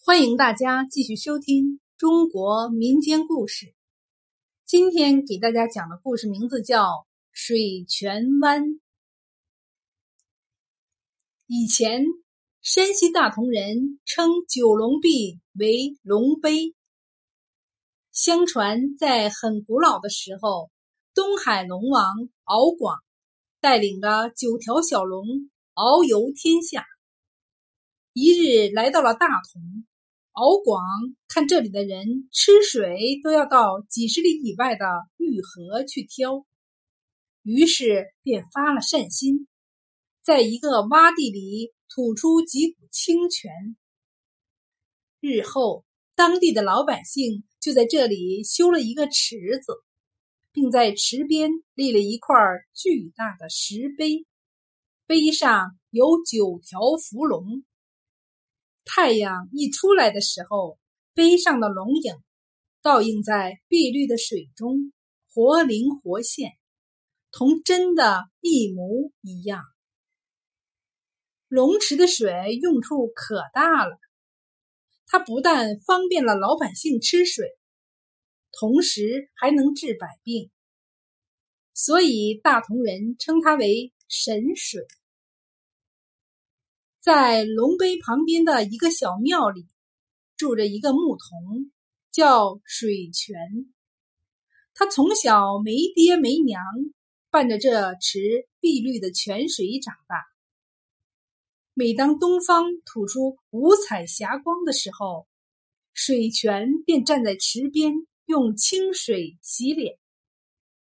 [0.00, 3.74] 欢迎大家继续收听中国民间故事。
[4.64, 6.84] 今天给大家讲的故事名字叫
[7.32, 8.62] 《水泉湾》。
[11.46, 12.04] 以前，
[12.62, 16.74] 山西大同人称九龙壁为龙碑。
[18.12, 20.70] 相传，在很古老的时候，
[21.12, 22.98] 东海龙王敖广
[23.60, 25.26] 带领着九条小龙
[25.74, 26.86] 遨游天下。
[28.20, 29.84] 一日，来到了大同。
[30.32, 30.82] 敖广
[31.28, 34.84] 看这里的人吃水都要到几十里以外的
[35.18, 36.44] 玉河去挑，
[37.44, 39.46] 于是便发了善心，
[40.24, 43.76] 在一个洼地里吐出几股清泉。
[45.20, 45.84] 日后，
[46.16, 49.74] 当地的老百姓就在这里修了一个池子，
[50.50, 52.34] 并在池边立了一块
[52.74, 54.26] 巨大的石碑，
[55.06, 57.62] 碑上有九条伏龙。
[58.90, 60.78] 太阳一出来的时候，
[61.12, 62.14] 碑上的龙影
[62.80, 64.94] 倒映在碧绿的水中，
[65.30, 66.52] 活灵活现，
[67.30, 69.62] 同真的一模一样。
[71.48, 73.98] 龙池的水用处可大了，
[75.06, 77.46] 它不但方便了老百姓吃水，
[78.58, 80.50] 同时还能治百病，
[81.74, 84.86] 所以大同人称它为神水。
[87.08, 89.66] 在龙碑旁边的一个小庙里，
[90.36, 91.72] 住着一个牧童，
[92.12, 93.72] 叫水泉。
[94.74, 96.62] 他从小没爹没娘，
[97.30, 100.26] 伴着这池碧绿的泉水长大。
[101.72, 105.26] 每当东方吐出五彩霞光的时候，
[105.94, 107.94] 水泉便站在池边，
[108.26, 109.98] 用清水洗脸，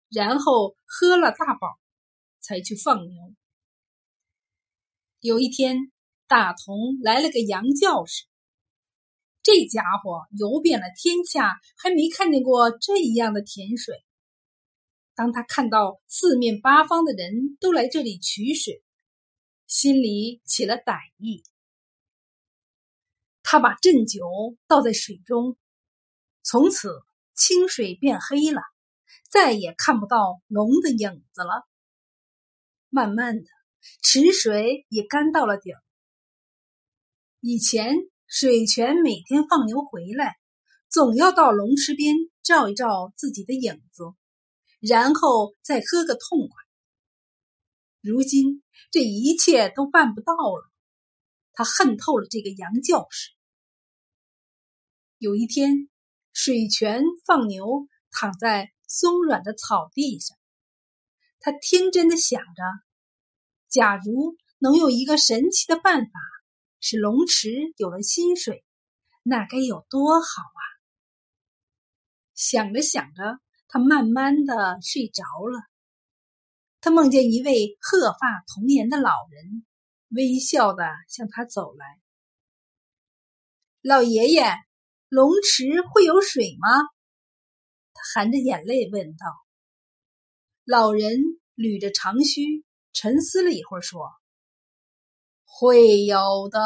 [0.09, 1.77] 然后喝了大饱，
[2.39, 3.35] 才去放牛。
[5.19, 5.91] 有一天。
[6.27, 8.25] 大同来了个洋教士，
[9.43, 14.03] 这家伙游遍了天下，还没看见过这样的甜水。
[15.13, 18.81] 当他看到四面八方的人都来这里取水，
[19.67, 21.43] 心里起了歹意。
[23.43, 25.55] 他把鸩酒倒在水中，
[26.41, 27.03] 从此
[27.35, 28.61] 清水变黑了，
[29.29, 31.67] 再也看不到龙的影子了。
[32.89, 33.47] 慢慢的，
[34.01, 35.84] 池水也干到了底儿。
[37.47, 37.93] 以前
[38.25, 40.35] 水泉每天放牛回来，
[40.89, 44.03] 总要到龙池边照一照自己的影子，
[44.79, 46.55] 然后再喝个痛快。
[48.01, 50.71] 如今这一切都办不到了，
[51.53, 53.29] 他恨透了这个杨教士。
[55.19, 55.87] 有一天，
[56.33, 60.35] 水泉放牛躺在松软的草地上，
[61.39, 62.63] 他天真的想着：
[63.69, 66.11] 假如能有一个神奇的办法。
[66.87, 68.63] 使龙池有了新水，
[69.23, 70.61] 那该有多好啊！
[72.35, 75.63] 想着想着，他慢慢的睡着了。
[76.81, 79.65] 他梦见一位鹤发童颜的老人，
[80.09, 81.99] 微笑的向他走来。
[83.81, 84.45] 老爷爷，
[85.09, 86.83] 龙池会有水吗？
[87.95, 89.25] 他含着眼泪问道。
[90.65, 91.17] 老人
[91.55, 92.63] 捋着长须，
[92.93, 94.11] 沉思了一会儿，说。
[95.57, 96.59] 会有的，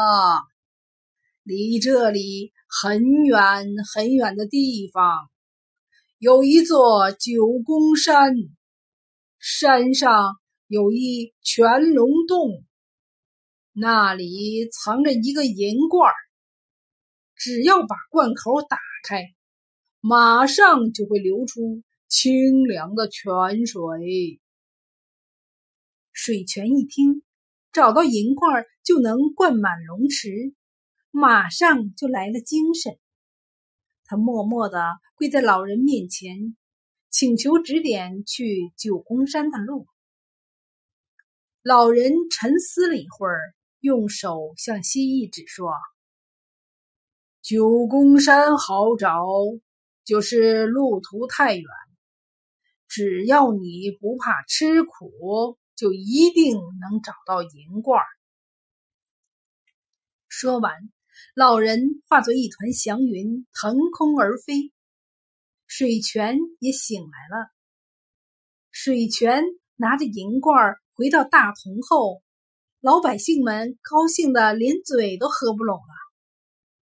[1.44, 5.30] 离这里很远很远的地方，
[6.18, 8.34] 有一座九宫山，
[9.38, 12.66] 山上有一泉龙洞，
[13.74, 16.12] 那里藏着一个银罐
[17.36, 19.36] 只要把罐口打开，
[20.00, 24.42] 马上就会流出清凉的泉水。
[26.12, 27.22] 水泉一听。
[27.72, 30.56] 找到银块就能灌满龙池，
[31.12, 32.98] 马上就来了精神。
[34.06, 36.58] 他默默的跪在老人面前，
[37.12, 39.86] 请求指点去九宫山的路。
[41.62, 45.72] 老人沉思了一会儿，用手向西一指，说
[47.44, 49.24] ：“九宫山好找，
[50.06, 51.64] 就是路途太远，
[52.88, 58.04] 只要你不怕吃苦。”就一定能找到银罐。
[60.28, 60.74] 说完，
[61.34, 64.74] 老人化作一团祥云，腾空而飞。
[65.68, 67.50] 水泉也醒来了。
[68.72, 69.42] 水泉
[69.78, 72.22] 拿着银罐回到大同后，
[72.82, 75.94] 老百姓们高兴的连嘴都合不拢了。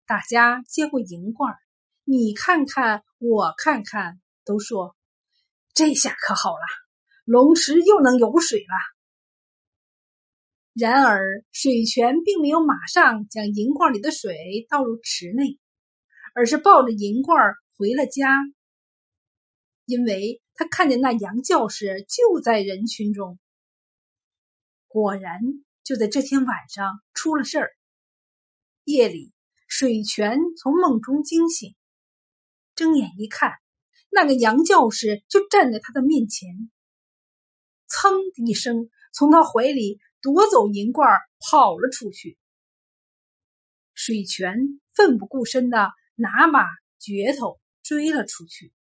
[0.05, 1.53] 大家接过银罐，
[2.05, 4.95] 你看看，我看看，都说
[5.75, 6.63] ：“这下可好了。”
[7.27, 8.73] 龙池又能有水了。
[10.73, 15.59] 然而，水泉并没有马上将银罐里的水倒入池内，
[16.33, 17.37] 而是抱着银罐
[17.75, 18.31] 回了家，
[19.83, 23.37] 因为他看见那杨教士就在人群中。
[24.87, 25.41] 果然，
[25.83, 27.71] 就在这天晚上出了事儿。
[28.85, 29.33] 夜里，
[29.67, 31.75] 水泉从梦中惊醒，
[32.73, 33.51] 睁眼一看，
[34.11, 36.71] 那个杨教士就站在他的面前，
[38.01, 39.99] 噌的一声从他怀里。
[40.19, 41.07] 夺走银罐，
[41.39, 42.39] 跑了出去。
[43.93, 44.57] 水泉
[44.95, 46.65] 奋不顾身的拿把
[46.99, 48.73] 镢头追了出去。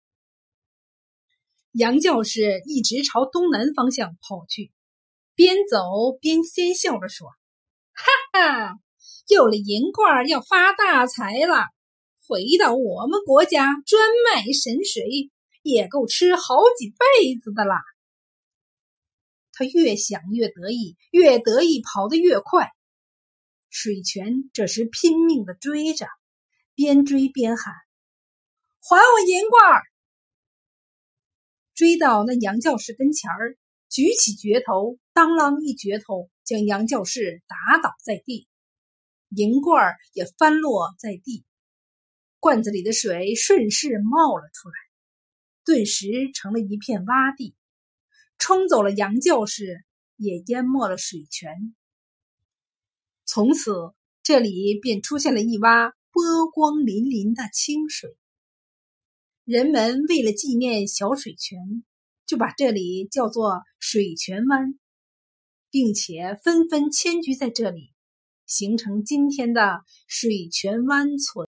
[1.73, 4.73] 杨教士一直朝东南方向跑去，
[5.35, 5.79] 边走
[6.19, 7.29] 边先笑着说
[7.93, 8.79] ：“哈哈，
[9.29, 11.67] 有了银罐要发大财了。
[12.27, 15.31] 回到我们国家专卖神水，
[15.63, 17.77] 也够吃好几辈子的啦。”
[19.59, 22.69] 他越想越得意，越得意跑得越快。
[23.71, 26.07] 水泉这时拼命的追着，
[26.75, 27.73] 边追边喊
[28.87, 29.83] ：“还我银罐！”
[31.75, 33.57] 追到那杨教士跟前儿，
[33.89, 38.47] 举起镢头，当啷一镢头将杨教士打倒在地，
[39.31, 41.47] 银罐儿也翻落在地，
[42.41, 44.75] 罐子里的水顺势冒了出来，
[45.65, 47.55] 顿时成了一片洼地。
[48.39, 49.85] 冲走了杨教士，
[50.17, 51.75] 也淹没了水泉。
[53.25, 53.73] 从此，
[54.23, 56.23] 这里便出现了一洼波
[56.53, 58.17] 光粼粼的清水。
[59.45, 61.85] 人们为了纪念小水泉，
[62.27, 64.79] 就把这里叫做水泉湾，
[65.71, 67.93] 并且纷纷迁居在这里，
[68.47, 71.35] 形成今天的水泉湾村。